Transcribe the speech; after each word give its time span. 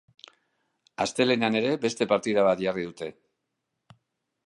Astelehenean 1.05 1.59
ere 1.61 1.75
beste 1.85 2.09
partida 2.15 2.49
bat 2.51 2.65
jarri 2.67 2.91
dute. 2.91 3.15